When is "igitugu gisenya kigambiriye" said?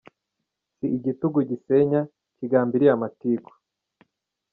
0.97-2.91